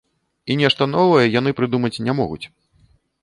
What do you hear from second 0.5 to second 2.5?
І нешта новае яны прыдумаць не могуць.